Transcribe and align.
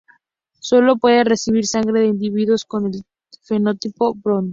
Sólo 0.59 0.97
pueden 0.97 1.27
recibir 1.27 1.67
sangre 1.67 1.99
de 1.99 2.07
individuos 2.07 2.65
con 2.65 2.87
el 2.87 3.03
fenotipo 3.43 4.15
Bombay. 4.15 4.49